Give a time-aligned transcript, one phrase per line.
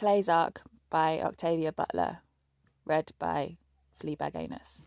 [0.00, 2.20] Clay's Ark by Octavia Butler,
[2.86, 3.58] read by
[3.98, 4.82] Phoebe Anus.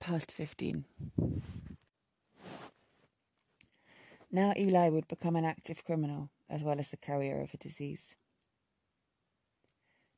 [0.00, 0.84] Past 15.
[4.32, 8.16] Now Eli would become an active criminal as well as the carrier of a disease.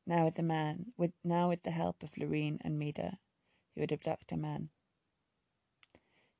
[0.07, 3.19] Now with the man, with now with the help of Lorene and Mida,
[3.75, 4.71] he would abduct a man.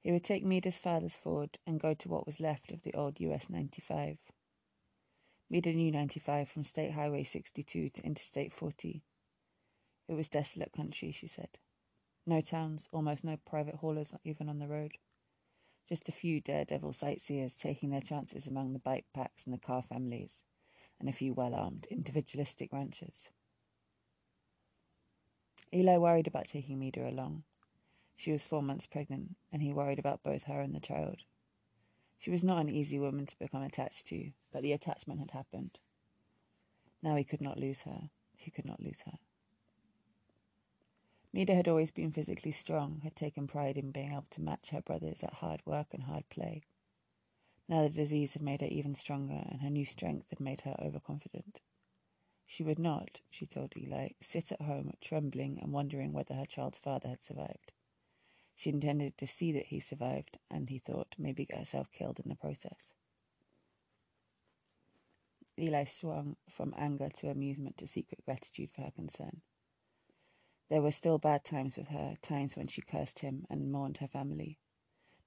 [0.03, 3.21] He would take Mida's father's Ford and go to what was left of the old
[3.21, 4.17] US 95.
[5.53, 9.03] Mida knew 95 from State Highway 62 to Interstate 40.
[10.09, 11.59] It was desolate country, she said.
[12.27, 14.93] No towns, almost no private haulers even on the road.
[15.87, 19.83] Just a few daredevil sightseers taking their chances among the bike packs and the car
[19.87, 20.43] families,
[20.99, 23.29] and a few well armed, individualistic ranchers.
[25.71, 27.43] Eli worried about taking Mida along.
[28.17, 31.25] She was four months pregnant, and he worried about both her and the child.
[32.23, 35.81] She was not an easy woman to become attached to, but the attachment had happened.
[37.03, 38.11] Now he could not lose her.
[38.37, 39.19] He could not lose her.
[41.33, 44.81] Mida had always been physically strong, had taken pride in being able to match her
[44.81, 46.63] brothers at hard work and hard play.
[47.69, 50.77] Now the disease had made her even stronger, and her new strength had made her
[50.81, 51.61] overconfident.
[52.47, 56.79] She would not, she told Eli, sit at home trembling and wondering whether her child's
[56.79, 57.73] father had survived.
[58.63, 62.29] She intended to see that he survived, and he thought maybe get herself killed in
[62.29, 62.95] the process.
[65.59, 69.41] Eli swung from anger to amusement to secret gratitude for her concern.
[70.71, 74.07] There were still bad times with her, times when she cursed him and mourned her
[74.07, 74.61] family,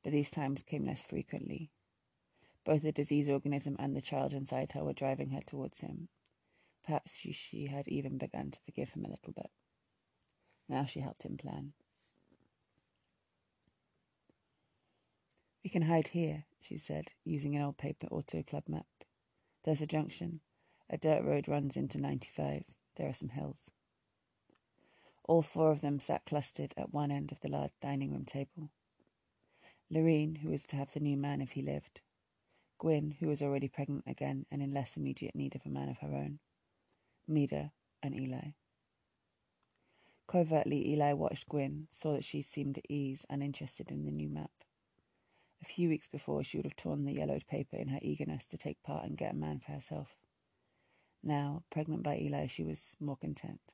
[0.02, 1.72] but these times came less frequently.
[2.64, 6.08] Both the disease organism and the child inside her were driving her towards him,
[6.86, 9.52] Perhaps she, she had even begun to forgive him a little bit.
[10.70, 11.74] Now she helped him plan.
[15.66, 18.86] We can hide here, she said, using an old paper auto club map.
[19.64, 20.42] There's a junction.
[20.92, 22.66] A dirt road runs into 95.
[22.98, 23.72] There are some hills.
[25.28, 28.70] All four of them sat clustered at one end of the large dining room table.
[29.90, 32.02] Lorene, who was to have the new man if he lived.
[32.78, 35.98] Gwyn, who was already pregnant again and in less immediate need of a man of
[35.98, 36.38] her own.
[37.28, 37.72] Mida,
[38.04, 38.52] and Eli.
[40.28, 44.30] Covertly, Eli watched Gwyn, saw that she seemed at ease and interested in the new
[44.30, 44.52] map.
[45.66, 48.58] A few weeks before, she would have torn the yellowed paper in her eagerness to
[48.58, 50.16] take part and get a man for herself.
[51.24, 53.74] Now, pregnant by Eli, she was more content.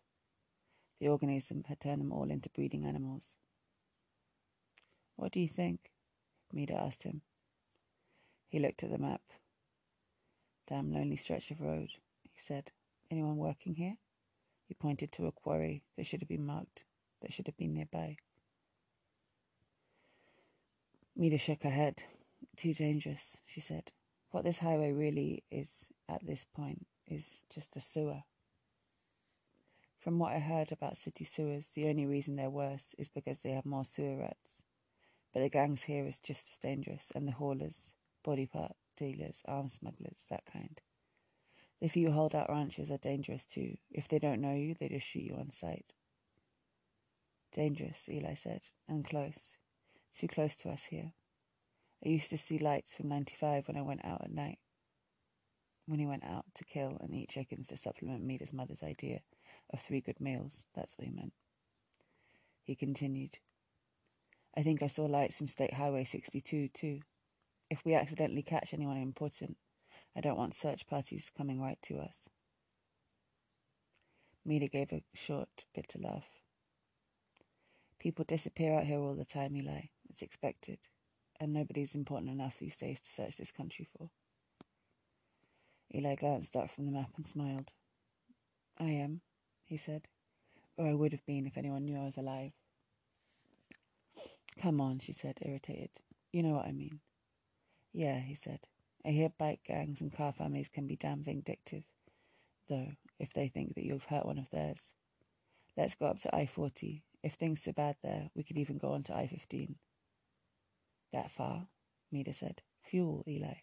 [1.02, 3.36] The organism had turned them all into breeding animals.
[5.18, 5.92] What do you think?
[6.54, 7.24] Mida asked him.
[8.48, 9.22] He looked at the map.
[10.68, 11.90] Damn lonely stretch of road,
[12.24, 12.72] he said.
[13.10, 13.98] Anyone working here?
[14.66, 16.86] He pointed to a quarry that should have been marked,
[17.22, 18.16] that should have been nearby.
[21.16, 22.04] Mida shook her head.
[22.56, 23.92] Too dangerous, she said.
[24.32, 28.24] What this highway really is at this point is just a sewer.
[30.00, 33.52] From what I heard about city sewers, the only reason they're worse is because they
[33.52, 34.64] have more sewer rats.
[35.34, 37.94] But the gangs here is just as dangerous, and the haulers,
[38.24, 40.82] body part dealers, arms smugglers, that kind.
[41.82, 43.78] The few holdout ranchers are dangerous too.
[43.92, 45.94] If they don't know you, they just shoot you on sight.
[47.52, 49.58] Dangerous, Eli said, and close.
[50.14, 51.14] Too close to us here.
[52.06, 54.60] I used to see lights from 95 when I went out at night.
[55.86, 59.22] When he went out to kill and eat chickens to supplement Mida's mother's idea
[59.72, 61.34] of three good meals, that's what he meant.
[62.64, 63.40] He continued,
[64.56, 67.00] I think I saw lights from State Highway 62 too.
[67.70, 69.58] If we accidentally catch anyone important,
[70.16, 72.28] I don't want search parties coming right to us.
[74.46, 76.26] Mida gave a short, bitter laugh.
[78.00, 79.82] People disappear out here all the time, Eli.
[80.12, 80.80] It's expected.
[81.40, 84.10] And nobody's important enough these days to search this country for.
[85.96, 87.72] Eli glanced up from the map and smiled.
[88.78, 89.22] I am,
[89.66, 90.10] he said.
[90.78, 92.52] Or I would have been if anyone knew I was alive.
[94.60, 95.92] Come on, she said, irritated.
[96.34, 97.00] You know what I mean.
[97.94, 98.68] Yeah, he said.
[99.06, 101.84] I hear bike gangs and car families can be damn vindictive,
[102.70, 104.94] though, if they think that you've hurt one of theirs.
[105.78, 107.02] Let's go up to I 40.
[107.24, 109.76] If things are bad there, we could even go on to I 15.
[111.14, 111.68] That far?
[112.12, 112.62] Mida said.
[112.84, 113.56] Fuel, Eli.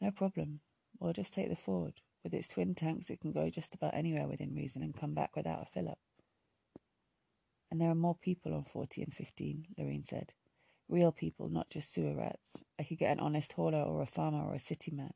[0.00, 0.60] No problem.
[0.98, 1.94] We'll just take the Ford.
[2.22, 5.36] With its twin tanks, it can go just about anywhere within reason and come back
[5.36, 5.98] without a fill up.
[7.70, 10.32] And there are more people on 40 and 15, Lorene said.
[10.88, 12.62] Real people, not just sewer rats.
[12.78, 15.14] I could get an honest hauler or a farmer or a city man.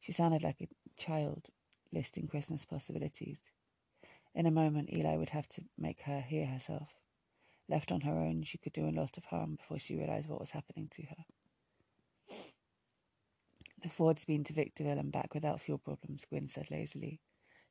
[0.00, 0.68] She sounded like a
[1.00, 1.48] child
[1.92, 3.38] listing Christmas possibilities.
[4.34, 6.97] In a moment, Eli would have to make her hear herself.
[7.68, 10.40] Left on her own, she could do a lot of harm before she realized what
[10.40, 11.24] was happening to her.
[13.82, 17.20] The Ford's been to Victorville and back without fuel problems, Gwyn said lazily.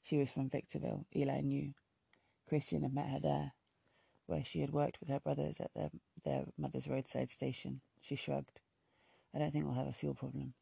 [0.04, 1.74] She was from Victorville, Eli knew.
[2.48, 3.54] Christian had met her there,
[4.26, 5.90] where she had worked with her brothers at their,
[6.24, 7.82] their mother's roadside station.
[8.02, 8.62] She shrugged.
[9.36, 10.54] I don't think we'll have a fuel problem.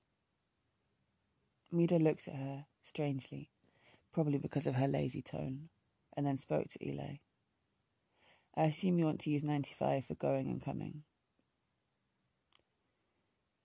[1.72, 3.50] Mida looked at her strangely,
[4.14, 5.70] probably because of her lazy tone,
[6.16, 7.18] and then spoke to Eli.
[8.58, 11.04] I assume you want to use 95 for going and coming.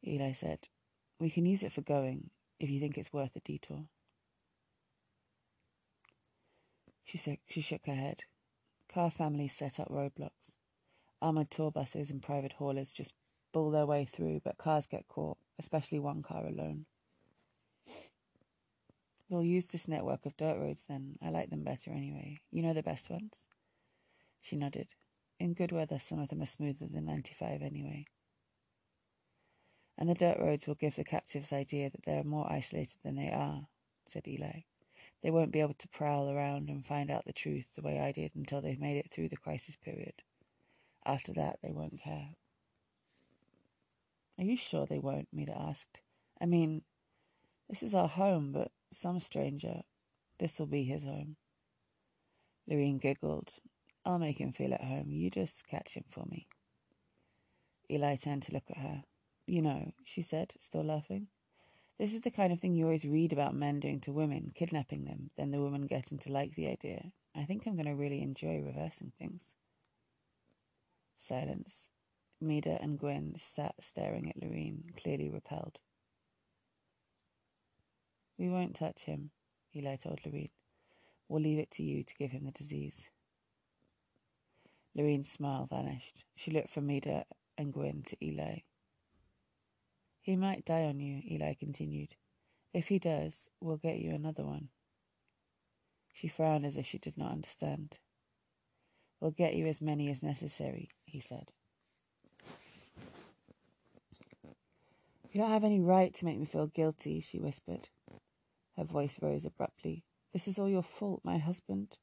[0.06, 0.68] Eli said,
[1.18, 3.84] We can use it for going if you think it's worth a detour.
[7.04, 8.24] She, she shook her head.
[8.92, 10.56] Car families set up roadblocks.
[11.22, 13.14] Armoured tour buses and private haulers just
[13.52, 16.86] bull their way through, but cars get caught, especially one car alone.
[19.28, 21.16] We'll use this network of dirt roads then.
[21.22, 22.40] I like them better anyway.
[22.50, 23.46] You know the best ones?
[24.40, 24.94] She nodded.
[25.38, 28.06] In good weather, some of them are smoother than 95 anyway.
[29.96, 33.16] And the dirt roads will give the captives idea that they are more isolated than
[33.16, 33.68] they are,
[34.06, 34.62] said Eli.
[35.22, 38.12] They won't be able to prowl around and find out the truth the way I
[38.12, 40.22] did until they've made it through the crisis period.
[41.04, 42.30] After that, they won't care.
[44.38, 45.28] Are you sure they won't?
[45.32, 46.00] Mida asked.
[46.40, 46.82] I mean,
[47.68, 49.82] this is our home, but some stranger,
[50.38, 51.36] this will be his home.
[52.66, 53.50] Lorene giggled.
[54.04, 55.10] I'll make him feel at home.
[55.10, 56.46] You just catch him for me.
[57.90, 59.04] Eli turned to look at her.
[59.46, 61.26] You know, she said, still laughing.
[61.98, 65.04] This is the kind of thing you always read about men doing to women, kidnapping
[65.04, 67.12] them, then the women getting to like the idea.
[67.36, 69.54] I think I'm going to really enjoy reversing things.
[71.18, 71.88] Silence.
[72.40, 75.78] Mida and Gwyn sat staring at Lorene, clearly repelled.
[78.38, 79.32] We won't touch him,
[79.76, 80.48] Eli told Lorene.
[81.28, 83.10] We'll leave it to you to give him the disease.
[84.94, 86.24] Lorene's smile vanished.
[86.34, 87.24] She looked from Mida
[87.56, 88.60] and Gwyn to Eli.
[90.20, 92.14] He might die on you, Eli continued.
[92.72, 94.68] If he does, we'll get you another one.
[96.12, 97.98] She frowned as if she did not understand.
[99.20, 101.52] We'll get you as many as necessary, he said.
[105.32, 107.88] You don't have any right to make me feel guilty, she whispered.
[108.76, 110.04] Her voice rose abruptly.
[110.32, 111.98] This is all your fault, my husband.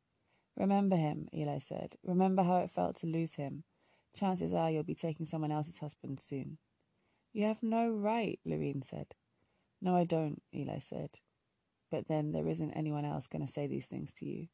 [0.58, 1.96] Remember him, Eli said.
[2.04, 3.64] Remember how it felt to lose him.
[4.16, 6.58] Chances are you'll be taking someone else's husband soon.
[7.32, 9.14] You have no right, Lorene said.
[9.80, 11.20] No, I don't, Eli said.
[11.92, 14.48] But then there isn't anyone else going to say these things to you,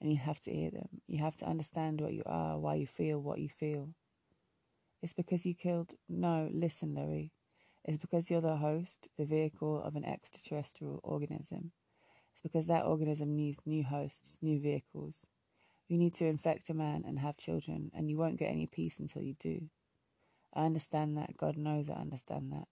[0.00, 0.88] and you have to hear them.
[1.06, 3.90] You have to understand what you are, why you feel what you feel.
[5.02, 5.92] It's because you killed.
[6.08, 7.32] No, listen, Larry.
[7.84, 11.72] It's because you're the host, the vehicle of an extraterrestrial organism.
[12.32, 15.26] It's because that organism needs new hosts, new vehicles.
[15.92, 18.98] You need to infect a man and have children, and you won't get any peace
[18.98, 19.68] until you do.
[20.54, 21.36] I understand that.
[21.36, 22.66] God knows I understand that.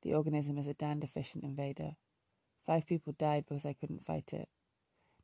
[0.00, 1.90] The organism is a damned efficient invader.
[2.64, 4.48] Five people died because I couldn't fight it.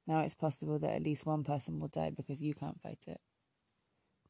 [0.07, 3.23] Now it's possible that at least one person will die because you can't fight it.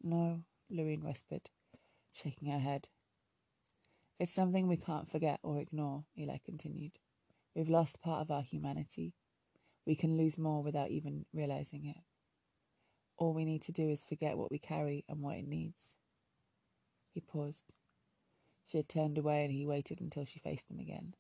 [0.01, 1.51] No, Lorene whispered,
[2.13, 2.87] shaking her head.
[4.21, 6.93] It's something we can't forget or ignore, Eli continued.
[7.57, 9.15] We've lost part of our humanity.
[9.85, 11.97] We can lose more without even realizing it.
[13.17, 15.95] All we need to do is forget what we carry and what it needs.
[17.13, 17.65] He paused.
[18.67, 21.15] She had turned away and he waited until she faced him again.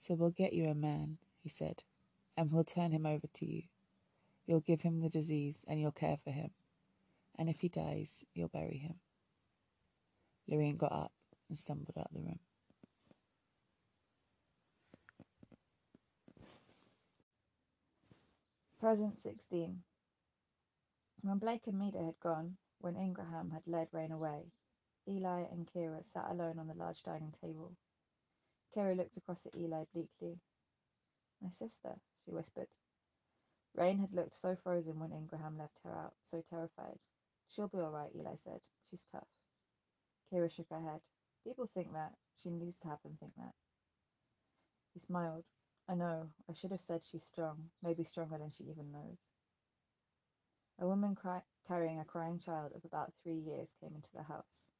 [0.00, 1.82] So we'll get you a man, he said,
[2.36, 3.62] and we'll turn him over to you.
[4.46, 6.50] You'll give him the disease and you'll care for him.
[7.38, 8.96] And if he dies, you'll bury him.
[10.48, 11.12] Lorene got up
[11.48, 12.38] and stumbled out of the room.
[18.80, 19.82] Present 16.
[21.24, 24.52] When Blake and Mida had gone, when Ingraham had led Rain away,
[25.08, 27.72] Eli and Kira sat alone on the large dining table.
[28.76, 30.38] Kira looked across at Eli bleakly.
[31.40, 32.68] My sister, she whispered.
[33.74, 36.98] Rain had looked so frozen when Ingraham left her out, so terrified.
[37.48, 38.60] She'll be all right, Eli said.
[38.90, 39.26] She's tough.
[40.30, 41.00] Kira shook her head.
[41.42, 42.12] People think that.
[42.42, 43.54] She needs to have them think that.
[44.92, 45.44] He smiled.
[45.88, 46.28] I know.
[46.50, 49.16] I should have said she's strong, maybe stronger than she even knows.
[50.80, 54.70] A woman cry- carrying a crying child of about three years came into the house.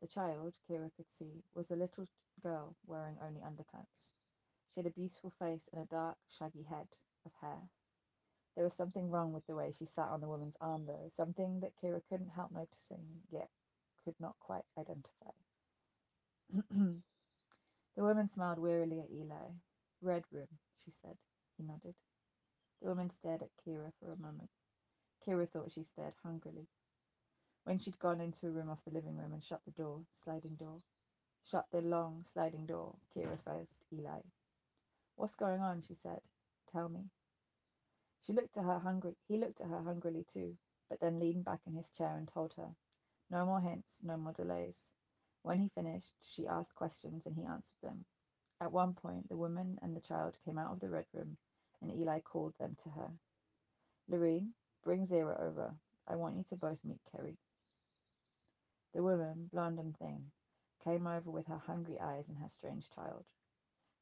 [0.00, 2.06] The child, Kira could see, was a little
[2.42, 4.06] girl wearing only underpants.
[4.72, 6.88] She had a beautiful face and a dark, shaggy head
[7.26, 7.70] of hair.
[8.54, 11.60] There was something wrong with the way she sat on the woman's arm, though, something
[11.60, 13.50] that Kira couldn't help noticing, yet
[14.04, 15.32] could not quite identify.
[16.70, 17.02] the
[17.96, 19.52] woman smiled wearily at Eli.
[20.02, 20.48] Red room,
[20.84, 21.16] she said.
[21.56, 21.94] He nodded.
[22.82, 24.50] The woman stared at Kira for a moment.
[25.26, 26.66] Kira thought she stared hungrily.
[27.64, 30.56] When she'd gone into a room off the living room and shut the door, sliding
[30.56, 30.80] door,
[31.44, 34.20] shut the long sliding door, Kira faced Eli.
[35.16, 35.82] What's going on?
[35.82, 36.20] she said.
[36.72, 37.10] Tell me.
[38.22, 40.56] She looked at her hungry he looked at her hungrily too,
[40.88, 42.74] but then leaned back in his chair and told her.
[43.30, 44.76] No more hints, no more delays.
[45.42, 48.04] When he finished, she asked questions and he answered them.
[48.60, 51.36] At one point, the woman and the child came out of the red room,
[51.80, 53.10] and Eli called them to her.
[54.08, 54.54] Lorene,
[54.84, 55.74] bring Zira over.
[56.06, 57.36] I want you to both meet Kerry.
[58.94, 60.30] The woman, blonde and thin,
[60.82, 63.24] came over with her hungry eyes and her strange child.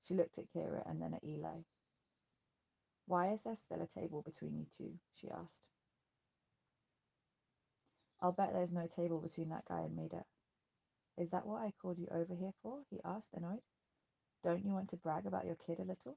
[0.07, 1.63] She looked at Kira and then at Eli.
[3.07, 4.93] Why is there still a table between you two?
[5.15, 5.67] she asked.
[8.21, 10.25] I'll bet there's no table between that guy and Mida.
[11.19, 12.81] Is that what I called you over here for?
[12.91, 13.63] he asked, annoyed.
[14.43, 16.17] Don't you want to brag about your kid a little?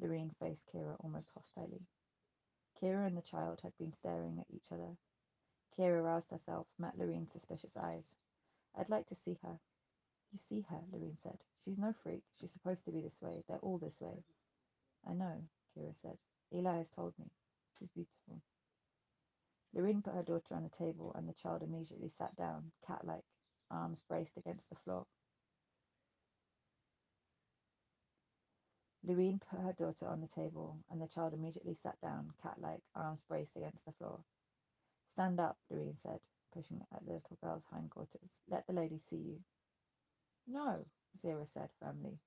[0.00, 1.86] Lorene faced Kira almost hostilely.
[2.82, 4.96] Kira and the child had been staring at each other.
[5.78, 8.16] Kira roused herself, met Lorene's suspicious eyes.
[8.76, 9.60] I'd like to see her.
[10.32, 11.38] You see her, Lorene said.
[11.64, 12.22] She's no freak.
[12.40, 13.44] She's supposed to be this way.
[13.46, 14.24] They're all this way.
[15.08, 15.42] I know,
[15.76, 16.18] Kira said.
[16.52, 17.26] Eli has told me.
[17.78, 18.40] She's beautiful.
[19.74, 23.24] Lorene put her daughter on the table, and the child immediately sat down, cat like,
[23.70, 25.06] arms braced against the floor.
[29.04, 32.82] Lorene put her daughter on the table, and the child immediately sat down, cat like,
[32.94, 34.20] arms braced against the floor.
[35.12, 36.20] Stand up, Lorene said,
[36.52, 38.38] pushing at the little girl's hindquarters.
[38.48, 39.40] Let the lady see you.
[40.46, 40.84] No,
[41.20, 42.18] Zira said firmly.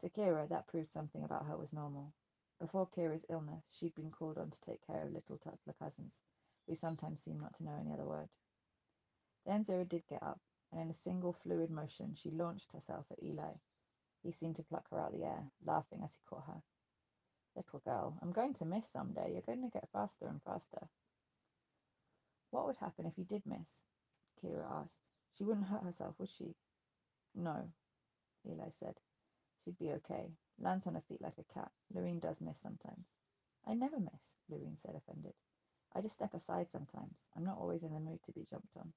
[0.00, 2.12] To Kira, that proved something about her was normal.
[2.60, 6.12] Before Kira's illness, she'd been called on to take care of little toddler cousins,
[6.66, 8.28] who sometimes seemed not to know any other word.
[9.46, 10.40] Then Zira did get up,
[10.70, 13.54] and in a single fluid motion, she launched herself at Eli.
[14.22, 16.62] He seemed to pluck her out of the air, laughing as he caught her.
[17.56, 19.30] Little girl, I'm going to miss some day.
[19.32, 20.88] You're going to get faster and faster.
[22.50, 23.84] What would happen if you did miss?
[24.42, 25.00] Kira asked.
[25.36, 26.54] She wouldn't hurt herself, would she?
[27.34, 27.70] No,
[28.48, 28.94] Eli said.
[29.64, 30.32] She'd be okay.
[30.60, 31.70] Lands on her feet like a cat.
[31.92, 33.06] Lorene does miss sometimes.
[33.66, 35.34] I never miss, Lorene said, offended.
[35.94, 37.24] I just step aside sometimes.
[37.36, 38.92] I'm not always in the mood to be jumped on.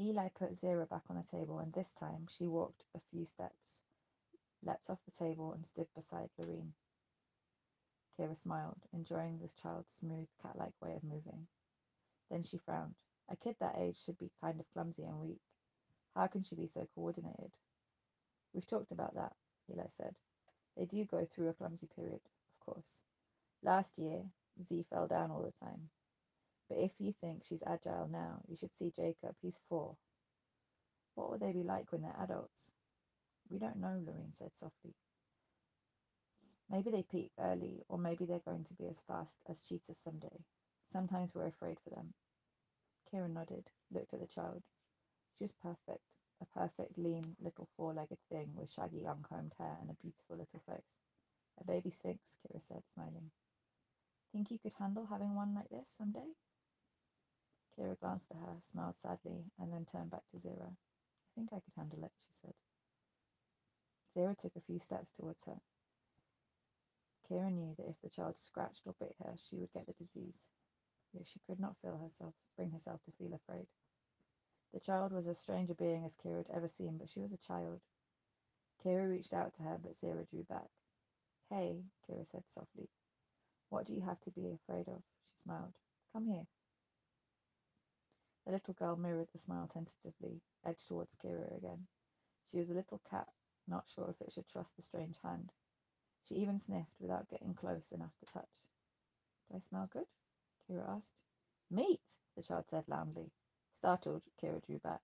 [0.00, 3.76] Eli put Zira back on the table, and this time she walked a few steps,
[4.64, 6.72] leapt off the table, and stood beside Lorene.
[8.18, 11.46] Kira smiled, enjoying this child's smooth, cat like way of moving.
[12.30, 12.94] Then she frowned.
[13.28, 15.42] A kid that age should be kind of clumsy and weak.
[16.16, 17.52] How can she be so coordinated?
[18.54, 19.34] We've talked about that,
[19.70, 20.14] Eli said.
[20.76, 22.20] They do go through a clumsy period,
[22.54, 22.96] of course.
[23.62, 24.22] Last year,
[24.66, 25.90] Z fell down all the time.
[26.70, 29.34] But if you think she's agile now, you should see Jacob.
[29.42, 29.96] He's four.
[31.16, 32.70] What will they be like when they're adults?
[33.50, 34.94] We don't know, Lorene said softly.
[36.70, 40.44] Maybe they peak early, or maybe they're going to be as fast as cheetahs someday.
[40.92, 42.14] Sometimes we're afraid for them.
[43.12, 44.62] Kira nodded, looked at the child.
[45.36, 46.04] She was perfect,
[46.40, 50.86] a perfect, lean, little four-legged thing with shaggy, uncombed hair and a beautiful little face.
[51.60, 53.32] A baby sphinx, Kira said, smiling.
[54.32, 56.30] Think you could handle having one like this someday?
[57.78, 60.70] Kira glanced at her, smiled sadly, and then turned back to Zira.
[60.70, 62.54] I think I could handle it, she said.
[64.14, 65.60] Zira took a few steps towards her.
[67.28, 70.34] Kira knew that if the child scratched or bit her, she would get the disease.
[71.12, 73.66] Yet she could not feel herself, bring herself to feel afraid.
[74.74, 77.32] The child was as strange a being as Kira had ever seen, but she was
[77.32, 77.80] a child.
[78.84, 80.68] Kira reached out to her, but Zira drew back.
[81.50, 82.88] Hey, Kira said softly.
[83.68, 85.02] What do you have to be afraid of?
[85.26, 85.74] She smiled.
[86.12, 86.46] Come here.
[88.50, 91.86] The little girl mirrored the smile tentatively, edged towards Kira again.
[92.50, 93.28] She was a little cat,
[93.68, 95.52] not sure if it should trust the strange hand.
[96.24, 98.50] She even sniffed without getting close enough to touch.
[99.48, 100.06] Do I smell good?
[100.68, 101.12] Kira asked.
[101.70, 102.00] Meat,
[102.36, 103.30] the child said loudly.
[103.78, 105.02] Startled, Kira drew back.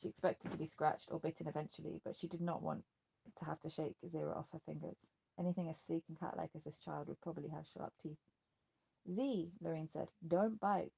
[0.00, 2.84] She expected to be scratched or bitten eventually, but she did not want
[3.36, 4.96] to have to shake Zira off her fingers.
[5.38, 8.16] Anything as sleek and cat like as this child would probably have sharp teeth.
[9.14, 10.92] Z, Lorene said, don't bite.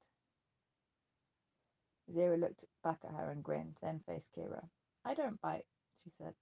[2.12, 4.64] Zira looked back at her and grinned, then faced Kira.
[5.04, 5.66] I don't bite,
[6.02, 6.34] she said.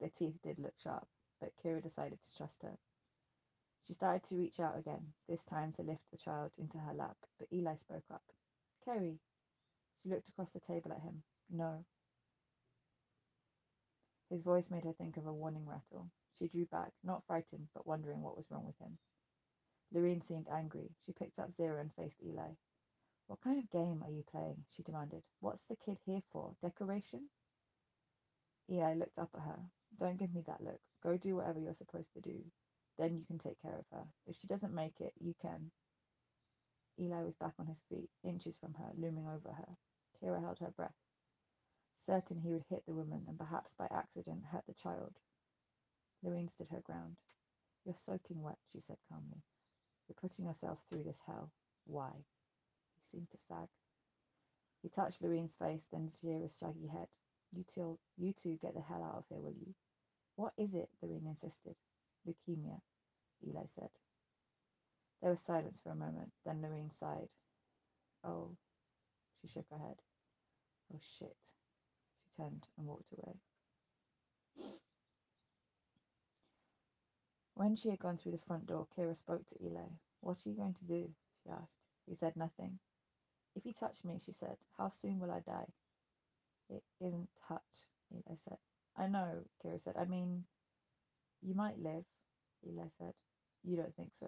[0.00, 1.06] The teeth did look sharp,
[1.40, 2.78] but Kira decided to trust her.
[3.86, 7.16] She started to reach out again, this time to lift the child into her lap,
[7.38, 8.22] but Eli spoke up.
[8.84, 9.18] Kerry.
[10.02, 11.22] She looked across the table at him.
[11.50, 11.84] No.
[14.30, 16.10] His voice made her think of a warning rattle.
[16.38, 18.98] She drew back, not frightened, but wondering what was wrong with him.
[19.92, 20.90] Lorene seemed angry.
[21.04, 22.54] She picked up Zira and faced Eli.
[23.26, 24.64] What kind of game are you playing?
[24.70, 25.22] she demanded.
[25.40, 26.54] What's the kid here for?
[26.62, 27.28] Decoration?
[28.70, 29.60] Eli looked up at her.
[29.98, 30.80] Don't give me that look.
[31.02, 32.44] Go do whatever you're supposed to do.
[32.98, 34.04] Then you can take care of her.
[34.26, 35.70] If she doesn't make it, you can.
[36.98, 39.76] Eli was back on his feet, inches from her, looming over her.
[40.22, 40.94] Kira held her breath,
[42.06, 45.12] certain he would hit the woman and perhaps by accident hurt the child.
[46.22, 47.16] Lorene stood her ground.
[47.84, 49.42] You're soaking wet, she said calmly.
[50.08, 51.50] You're putting yourself through this hell.
[51.86, 52.12] Why?
[53.14, 53.68] Seemed to sag.
[54.82, 57.06] He touched Lorene's face, then Zira's shaggy head.
[57.52, 59.72] You two, you two get the hell out of here, will you?
[60.34, 60.88] What is it?
[61.00, 61.76] Lorene insisted.
[62.26, 62.80] Leukemia,
[63.46, 63.90] Eli said.
[65.22, 67.28] There was silence for a moment, then Lorene sighed.
[68.24, 68.56] Oh,
[69.40, 70.02] she shook her head.
[70.92, 71.36] Oh shit.
[72.18, 73.36] She turned and walked away.
[77.54, 79.86] When she had gone through the front door, Kira spoke to Eli.
[80.20, 81.10] What are you going to do?
[81.44, 81.78] she asked.
[82.08, 82.80] He said nothing.
[83.56, 85.66] If you touch me, she said, how soon will I die?
[86.70, 87.60] It isn't touch,
[88.12, 88.58] Eli said.
[88.96, 89.94] I know, Kira said.
[89.98, 90.44] I mean,
[91.42, 92.04] you might live,
[92.66, 93.12] Eli said.
[93.62, 94.26] You don't think so.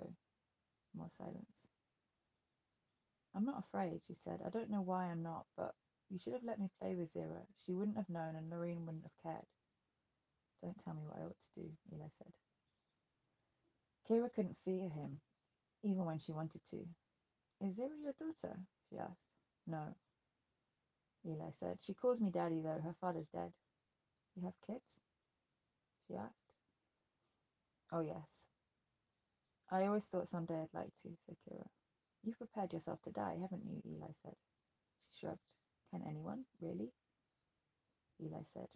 [0.97, 1.67] More silence.
[3.35, 4.41] I'm not afraid, she said.
[4.47, 5.75] I don't know why I'm not, but
[6.11, 7.43] you should have let me play with Zira.
[7.65, 9.47] She wouldn't have known and Lorene wouldn't have cared.
[10.63, 12.33] Don't tell me what I ought to do, Eli said.
[14.09, 15.21] Kira couldn't fear him,
[15.83, 16.79] even when she wanted to.
[17.61, 18.57] Is Zira your daughter?
[18.89, 19.21] She asked.
[19.67, 19.95] No.
[21.27, 21.79] Eli said.
[21.81, 22.81] She calls me daddy, though.
[22.83, 23.53] Her father's dead.
[24.37, 24.85] You have kids?
[26.07, 26.53] she asked.
[27.93, 28.29] Oh, yes.
[29.71, 31.67] I always thought someday I'd like to, said Kira.
[32.23, 33.83] You've prepared yourself to die, haven't you?
[33.85, 34.35] Eli said.
[35.11, 35.39] She shrugged.
[35.91, 36.91] Can anyone, really?
[38.23, 38.69] Eli said.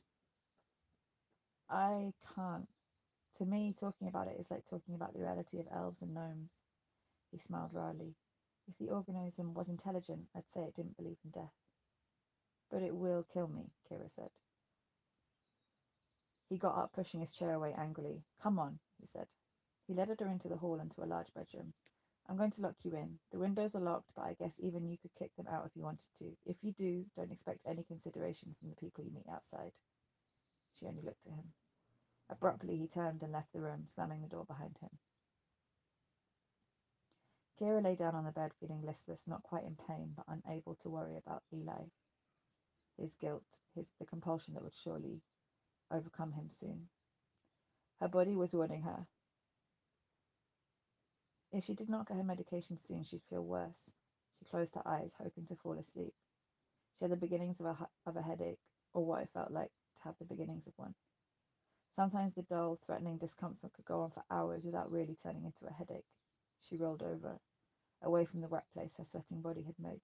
[1.68, 2.68] I can't.
[3.38, 6.50] To me, talking about it is like talking about the reality of elves and gnomes.
[7.30, 8.14] He smiled wryly.
[8.68, 11.54] If the organism was intelligent, I'd say it didn't believe in death.
[12.70, 14.30] But it will kill me, Kira said.
[16.48, 18.22] He got up, pushing his chair away angrily.
[18.42, 19.26] Come on, he said.
[19.86, 21.72] He led her into the hall and to a large bedroom.
[22.28, 23.18] I'm going to lock you in.
[23.32, 25.82] The windows are locked, but I guess even you could kick them out if you
[25.82, 26.36] wanted to.
[26.46, 29.72] If you do, don't expect any consideration from the people you meet outside.
[30.78, 31.52] She only looked at him.
[32.30, 34.90] Abruptly, he turned and left the room, slamming the door behind him.
[37.60, 40.88] Kira lay down on the bed, feeling listless, not quite in pain, but unable to
[40.88, 41.84] worry about Eli.
[42.96, 43.44] His guilt,
[43.74, 45.20] his the compulsion that would surely
[45.90, 46.88] overcome him soon.
[48.00, 49.06] Her body was warning her.
[51.52, 53.90] If she did not get her medication soon, she'd feel worse.
[54.38, 56.14] She closed her eyes, hoping to fall asleep.
[56.96, 58.60] She had the beginnings of a, of a headache,
[58.94, 60.94] or what it felt like to have the beginnings of one.
[61.94, 65.72] Sometimes the dull, threatening discomfort could go on for hours without really turning into a
[65.72, 66.06] headache.
[66.62, 67.38] She rolled over,
[68.02, 70.00] away from the wet place her sweating body had made.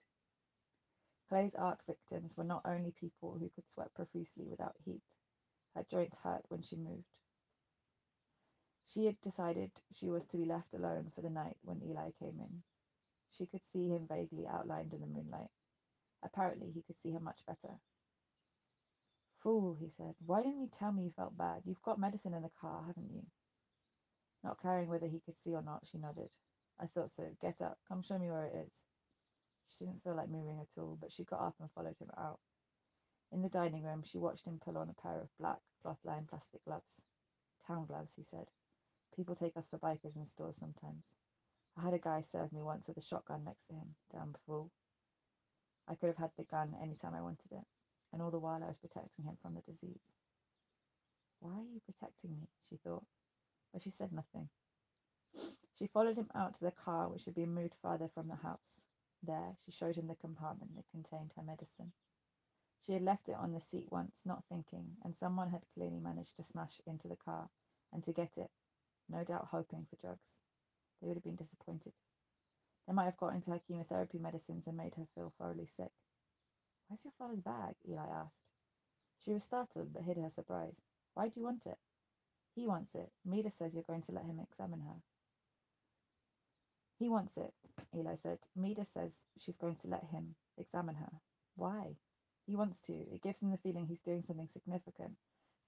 [1.29, 5.03] Clay's Ark victims were not only people who could sweat profusely without heat.
[5.75, 7.05] Her joints hurt when she moved.
[8.87, 12.39] She had decided she was to be left alone for the night when Eli came
[12.39, 12.63] in.
[13.37, 15.51] She could see him vaguely outlined in the moonlight.
[16.23, 17.75] Apparently, he could see her much better.
[19.43, 20.15] Fool, he said.
[20.25, 21.63] Why didn't you tell me you felt bad?
[21.65, 23.23] You've got medicine in the car, haven't you?
[24.43, 26.31] Not caring whether he could see or not, she nodded.
[26.81, 27.25] I thought so.
[27.41, 27.79] Get up.
[27.89, 28.73] Come show me where it is.
[29.71, 32.41] She didn't feel like moving at all, but she got up and followed him out.
[33.33, 36.29] In the dining room, she watched him pull on a pair of black, cloth lined
[36.29, 37.01] plastic gloves.
[37.67, 38.47] Town gloves, he said.
[39.15, 41.05] People take us for bikers in stores sometimes.
[41.77, 43.97] I had a guy serve me once with a shotgun next to him.
[44.13, 44.71] Damn fool.
[45.89, 47.65] I could have had the gun any time I wanted it,
[48.13, 50.01] and all the while I was protecting him from the disease.
[51.41, 52.49] Why are you protecting me?
[52.69, 53.05] she thought,
[53.73, 54.49] but she said nothing.
[55.79, 58.83] She followed him out to the car, which had been moved farther from the house.
[59.23, 61.93] There, she showed him the compartment that contained her medicine.
[62.81, 66.37] She had left it on the seat once, not thinking, and someone had clearly managed
[66.37, 67.51] to smash into the car
[67.93, 68.51] and to get it,
[69.09, 70.41] no doubt hoping for drugs.
[71.01, 71.93] They would have been disappointed.
[72.87, 75.93] They might have got into her chemotherapy medicines and made her feel thoroughly sick.
[76.89, 77.75] Where's your father's bag?
[77.87, 78.47] Eli asked.
[79.25, 80.77] She was startled but hid her surprise.
[81.15, 81.79] Why do you want it?
[82.55, 83.11] He wants it.
[83.25, 85.03] Mida says you're going to let him examine her.
[86.99, 87.53] He wants it,
[87.95, 88.39] Eli said.
[88.55, 91.13] Mida says she's going to let him examine her.
[91.55, 91.97] Why?
[92.47, 92.93] He wants to.
[92.93, 95.17] It gives him the feeling he's doing something significant,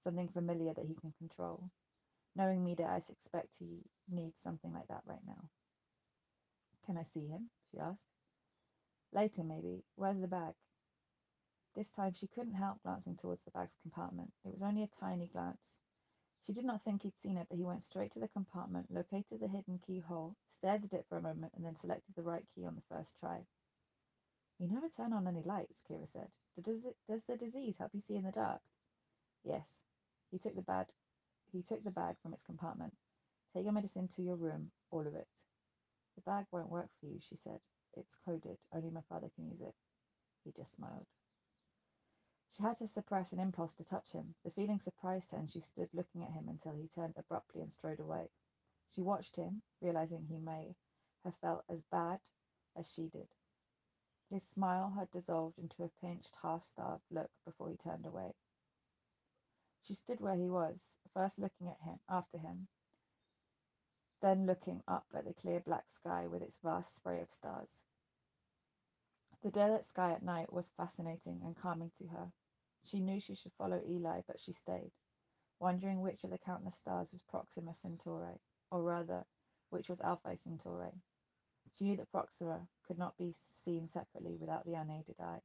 [0.03, 1.69] something familiar that he can control.
[2.35, 5.49] Knowing Mida, I suspect he needs something like that right now.
[6.85, 7.49] Can I see him?
[7.69, 7.99] she asked.
[9.11, 9.83] Later, maybe.
[9.95, 10.53] Where's the bag?
[11.75, 14.31] This time she couldn't help glancing towards the bag's compartment.
[14.45, 15.59] It was only a tiny glance.
[16.49, 19.39] She did not think he'd seen it, but he went straight to the compartment, located
[19.39, 22.65] the hidden keyhole, stared at it for a moment, and then selected the right key
[22.65, 23.45] on the first try.
[24.57, 26.29] You never turn on any lights, Kira said.
[26.59, 28.61] Does, it, does the disease help you see in the dark?
[29.43, 29.61] Yes.
[30.31, 30.87] He took the bag.
[31.51, 32.95] He took the bag from its compartment.
[33.53, 35.27] Take your medicine to your room, all of it.
[36.15, 37.59] The bag won't work for you, she said.
[37.95, 38.57] It's coded.
[38.73, 39.75] Only my father can use it.
[40.43, 41.05] He just smiled.
[42.51, 44.35] She had to suppress an impulse to touch him.
[44.43, 47.71] The feeling surprised her, and she stood looking at him until he turned abruptly and
[47.71, 48.29] strode away.
[48.91, 50.75] She watched him, realizing he may
[51.23, 52.19] have felt as bad
[52.75, 53.29] as she did.
[54.29, 58.35] His smile had dissolved into a pinched, half starved look before he turned away.
[59.81, 62.67] She stood where he was, first looking at him after him,
[64.21, 67.88] then looking up at the clear black sky with its vast spray of stars.
[69.41, 72.33] The desert sky at night was fascinating and calming to her.
[72.83, 74.91] She knew she should follow Eli, but she stayed,
[75.59, 79.25] wondering which of the countless stars was Proxima Centauri, or rather,
[79.69, 80.91] which was Alpha Centauri.
[81.73, 85.41] She knew that Proxima could not be seen separately without the unaided eye,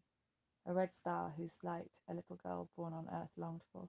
[0.67, 3.89] a red star whose light a little girl born on Earth longed for.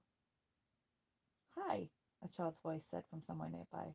[1.56, 1.88] Hi,
[2.22, 3.94] a child's voice said from somewhere nearby.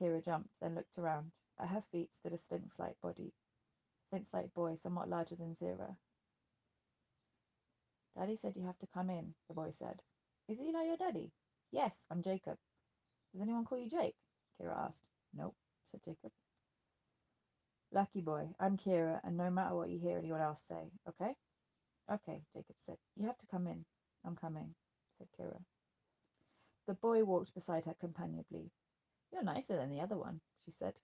[0.00, 1.32] Kira jumped, then looked around.
[1.58, 3.32] At her feet stood a sphinx-like body,
[4.08, 5.94] sphinx-like boy, somewhat larger than Zira.
[8.16, 10.00] Daddy said you have to come in, the boy said.
[10.48, 11.30] Is Eli your daddy?
[11.70, 12.56] Yes, I'm Jacob.
[13.32, 14.14] Does anyone call you Jake?
[14.60, 15.04] Kira asked.
[15.36, 15.54] Nope,
[15.90, 16.32] said Jacob.
[17.92, 21.32] Lucky boy, I'm Kira, and no matter what you hear anyone else say, okay?
[22.10, 22.96] Okay, Jacob said.
[23.16, 23.84] You have to come in.
[24.26, 24.74] I'm coming,
[25.18, 25.60] said Kira.
[26.86, 28.70] The boy walked beside her companionably.
[29.32, 30.94] You're nicer than the other one, she said.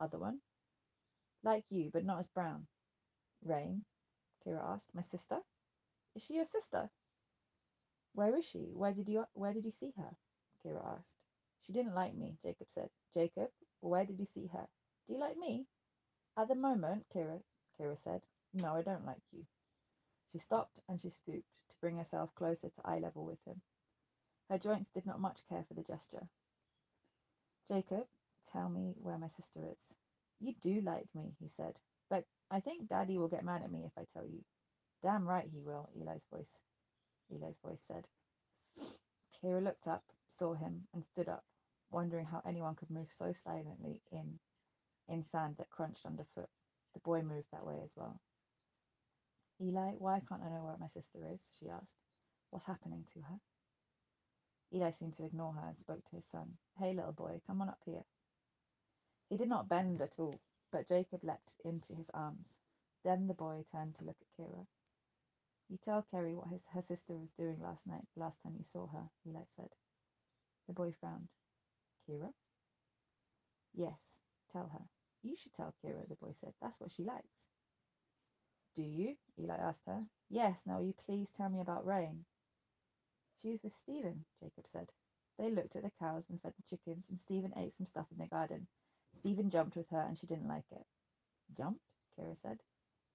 [0.00, 0.38] Other one?
[1.44, 2.66] Like you, but not as brown.
[3.44, 3.84] Rain?
[4.44, 4.94] Kira asked.
[4.94, 5.40] My sister?
[6.16, 6.88] Is she your sister?
[8.14, 8.70] Where is she?
[8.72, 10.16] Where did you where did you see her?
[10.64, 11.12] Kira asked.
[11.60, 12.88] She didn't like me, Jacob said.
[13.12, 14.66] Jacob, where did you see her?
[15.06, 15.66] Do you like me?
[16.34, 17.42] At the moment, Kira
[17.78, 18.22] Kira said.
[18.54, 19.44] No, I don't like you.
[20.32, 23.60] She stopped and she stooped to bring herself closer to eye level with him.
[24.48, 26.26] Her joints did not much care for the gesture.
[27.68, 28.06] Jacob,
[28.50, 29.94] tell me where my sister is.
[30.44, 31.80] You do like me, he said,
[32.10, 34.44] but I think Daddy will get mad at me if I tell you.
[35.02, 36.58] Damn right he will, Eli's voice.
[37.30, 38.04] Eli's voice said.
[39.32, 41.44] Kira looked up, saw him, and stood up,
[41.90, 44.38] wondering how anyone could move so silently in
[45.08, 46.50] in sand that crunched underfoot.
[46.92, 48.20] The boy moved that way as well.
[49.62, 51.40] Eli, why can't I know where my sister is?
[51.58, 52.02] she asked.
[52.50, 53.40] What's happening to her?
[54.74, 56.58] Eli seemed to ignore her and spoke to his son.
[56.78, 58.04] Hey, little boy, come on up here.
[59.34, 60.38] He did not bend at all,
[60.70, 62.54] but Jacob leapt into his arms.
[63.02, 64.64] Then the boy turned to look at Kira.
[65.68, 68.86] You tell Kerry what his, her sister was doing last night, last time you saw
[68.86, 69.70] her, Eli said.
[70.68, 71.30] The boy frowned.
[72.08, 72.32] Kira?
[73.74, 73.98] Yes,
[74.52, 74.84] tell her.
[75.24, 76.52] You should tell Kira, the boy said.
[76.62, 77.34] That's what she likes.
[78.76, 79.16] Do you?
[79.36, 80.04] Eli asked her.
[80.30, 82.24] Yes, now will you please tell me about Rain?
[83.42, 84.90] She was with Stephen, Jacob said.
[85.40, 88.18] They looked at the cows and fed the chickens, and Stephen ate some stuff in
[88.18, 88.68] the garden.
[89.24, 90.84] Stephen jumped with her, and she didn't like it.
[91.56, 91.80] Jumped?
[92.14, 92.58] Kira said.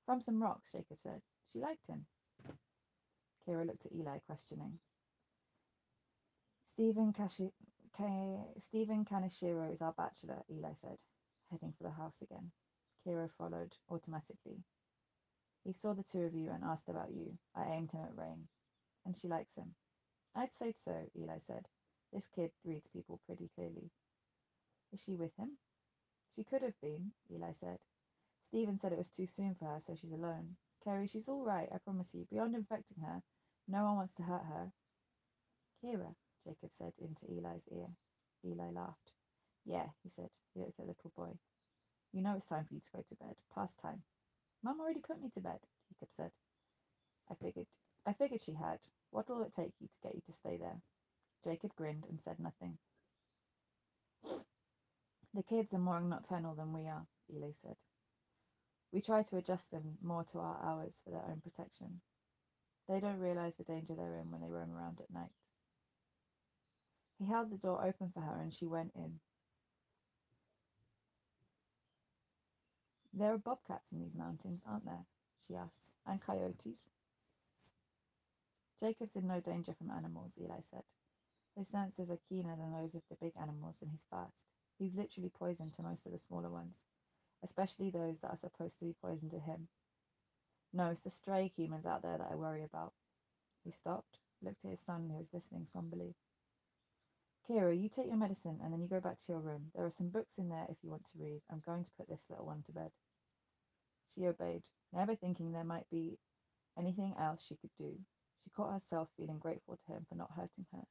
[0.07, 1.21] From some rocks, Jacob said.
[1.53, 2.07] She liked him.
[3.47, 4.79] Kira looked at Eli, questioning.
[6.73, 7.53] Stephen, Kashi-
[7.95, 10.97] K- Stephen Kaneshiro is our bachelor, Eli said,
[11.51, 12.51] heading for the house again.
[13.05, 14.63] Kira followed automatically.
[15.63, 17.37] He saw the two of you and asked about you.
[17.55, 18.47] I aimed him at Rain.
[19.05, 19.75] And she likes him.
[20.35, 21.67] I'd say so, Eli said.
[22.11, 23.91] This kid reads people pretty clearly.
[24.91, 25.59] Is she with him?
[26.35, 27.79] She could have been, Eli said.
[28.47, 30.55] Stephen said it was too soon for her, so she's alone.
[30.83, 32.25] Kerry, she's all right, I promise you.
[32.31, 33.21] Beyond infecting her,
[33.67, 34.71] no one wants to hurt her.
[35.83, 37.87] Kira, Jacob said into Eli's ear.
[38.45, 39.11] Eli laughed.
[39.65, 40.29] Yeah, he said.
[40.53, 41.37] He looked at the little boy.
[42.11, 43.35] You know it's time for you to go to bed.
[43.53, 44.01] Past time.
[44.63, 46.31] Mum already put me to bed, Jacob said.
[47.29, 47.67] I figured.
[48.05, 48.79] I figured she had.
[49.11, 50.81] What will it take you to get you to stay there?
[51.43, 52.77] Jacob grinned and said nothing.
[55.33, 57.75] The kids are more nocturnal than we are, Eli said.
[58.91, 62.01] We try to adjust them more to our hours for their own protection.
[62.87, 65.29] They don't realize the danger they're in when they roam around at night.
[67.19, 69.19] He held the door open for her and she went in.
[73.13, 75.05] There are bobcats in these mountains, aren't there?
[75.47, 75.73] she asked.
[76.07, 76.89] And coyotes.
[78.81, 80.83] Jacob's in no danger from animals, Eli said.
[81.57, 84.33] His senses are keener than those of the big animals, and he's fast.
[84.79, 86.75] He's literally poison to most of the smaller ones,
[87.43, 89.67] especially those that are supposed to be poison to him.
[90.71, 92.93] No, it's the stray humans out there that I worry about.
[93.65, 96.15] He stopped, looked at his son, who was listening somberly.
[97.47, 99.71] Kira, you take your medicine and then you go back to your room.
[99.75, 101.41] There are some books in there if you want to read.
[101.51, 102.91] I'm going to put this little one to bed.
[104.13, 104.63] She obeyed,
[104.93, 106.19] never thinking there might be
[106.77, 107.97] anything else she could do.
[108.43, 110.85] She caught herself feeling grateful to him for not hurting her,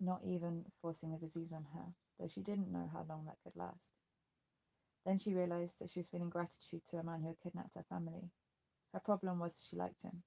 [0.00, 3.56] not even forcing the disease on her, though she didn't know how long that could
[3.56, 3.84] last.
[5.06, 7.84] Then she realized that she was feeling gratitude to a man who had kidnapped her
[7.88, 8.30] family.
[8.92, 10.22] Her problem was she liked him.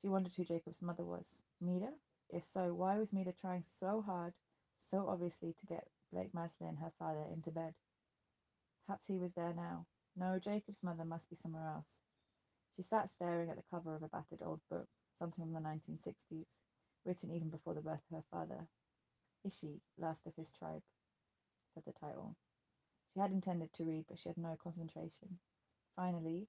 [0.00, 1.24] She wondered who Jacob's mother was.
[1.60, 1.92] Mida?
[2.28, 4.34] If so, why was Mida trying so hard,
[4.82, 7.74] so obviously, to get Blake Maslin and her father into bed?
[8.86, 9.86] Perhaps he was there now.
[10.16, 12.00] No, Jacob's mother must be somewhere else.
[12.76, 14.88] She sat staring at the cover of a battered old book,
[15.18, 16.46] something from the 1960s,
[17.04, 18.66] written even before the birth of her father.
[19.44, 20.82] Ishi, last of his tribe,
[21.74, 22.36] said the title.
[23.12, 25.38] She had intended to read, but she had no concentration.
[25.96, 26.48] Finally,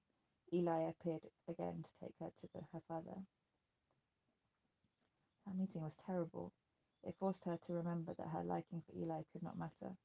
[0.52, 3.22] Eli appeared again to take her to the, her father.
[5.46, 6.52] That meeting was terrible.
[7.04, 9.96] It forced her to remember that her liking for Eli could not matter.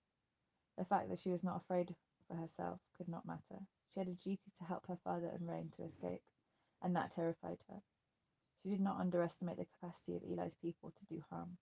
[0.78, 1.96] The fact that she was not afraid
[2.28, 3.62] for herself could not matter.
[3.94, 6.22] She had a duty to help her father and Rain to escape,
[6.82, 7.82] and that terrified her.
[8.62, 11.58] She did not underestimate the capacity of Eli's people to do harm.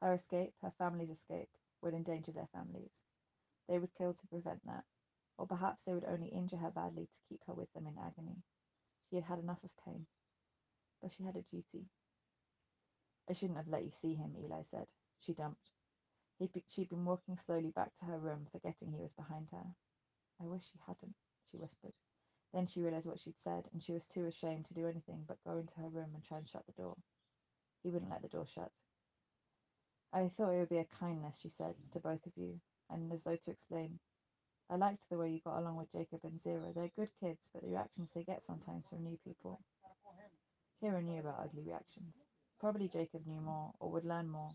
[0.00, 1.50] Her escape, her family's escape,
[1.82, 2.92] would endanger their families.
[3.68, 4.84] They would kill to prevent that,
[5.38, 8.42] or perhaps they would only injure her badly to keep her with them in agony.
[9.08, 10.06] She had had enough of pain,
[11.02, 11.86] but she had a duty.
[13.28, 14.86] I shouldn't have let you see him, Eli said.
[15.20, 15.70] She dumped.
[16.38, 19.74] Be- she'd been walking slowly back to her room, forgetting he was behind her.
[20.40, 21.16] I wish she hadn't,
[21.50, 21.94] she whispered.
[22.54, 25.42] Then she realized what she'd said, and she was too ashamed to do anything but
[25.44, 26.96] go into her room and try and shut the door.
[27.82, 28.70] He wouldn't let the door shut.
[30.12, 33.24] I thought it would be a kindness, she said, to both of you, and as
[33.24, 33.98] though to explain.
[34.70, 36.72] I liked the way you got along with Jacob and Zira.
[36.72, 39.60] They're good kids, but the reactions they get sometimes from new people.
[40.80, 42.14] Kira knew about ugly reactions.
[42.60, 44.52] Probably Jacob knew more, or would learn more,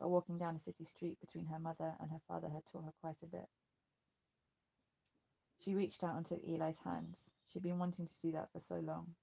[0.00, 2.94] but walking down a city street between her mother and her father had taught her
[3.02, 3.48] quite a bit.
[5.58, 7.24] She reached out and took Eli's hands.
[7.48, 9.14] She'd been wanting to do that for so long.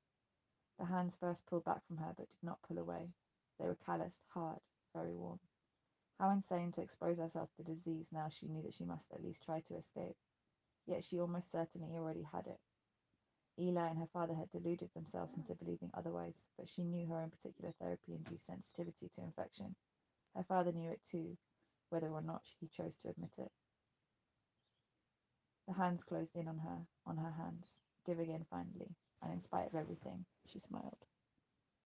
[0.78, 3.14] The hands first pulled back from her, but did not pull away.
[3.58, 4.60] They were calloused, hard,
[4.94, 5.40] very warm.
[6.20, 9.44] How insane to expose herself to disease now she knew that she must at least
[9.44, 10.18] try to escape.
[10.86, 12.60] Yet she almost certainly already had it.
[13.58, 17.30] Eli and her father had deluded themselves into believing otherwise, but she knew her own
[17.32, 19.76] particular therapy induced sensitivity to infection.
[20.36, 21.38] Her father knew it too,
[21.90, 23.52] whether or not he chose to admit it.
[25.68, 27.72] The hands closed in on her, on her hands,
[28.06, 31.06] giving in finally, and in spite of everything, she smiled.